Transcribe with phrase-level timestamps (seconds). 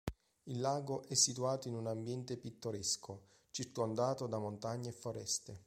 [0.45, 5.59] Il lago è situato in un ambiente pittoresco, circondato da montagne e foreste.